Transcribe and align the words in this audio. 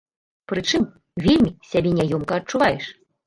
Прычым, 0.51 0.87
вельмі 1.25 1.51
сябе 1.73 1.93
няёмка 1.99 2.33
адчуваеш. 2.41 2.85